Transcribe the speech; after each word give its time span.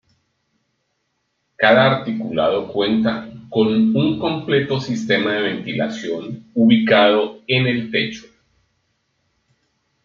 Cada 1.57 1.85
articulado 1.85 2.73
cuenta 2.73 3.29
con 3.51 3.67
un 3.95 4.17
completo 4.17 4.79
sistema 4.81 5.31
de 5.33 5.43
ventilación 5.43 6.43
ubicado 6.55 7.41
en 7.45 7.67
el 7.67 7.91
techo. 7.91 8.25